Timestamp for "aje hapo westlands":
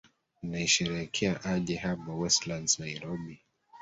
1.43-2.79